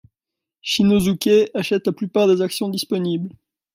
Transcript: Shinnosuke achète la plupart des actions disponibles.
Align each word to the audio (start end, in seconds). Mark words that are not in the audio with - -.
Shinnosuke 0.63 1.51
achète 1.53 1.85
la 1.85 1.93
plupart 1.93 2.25
des 2.27 2.41
actions 2.41 2.69
disponibles. 2.69 3.29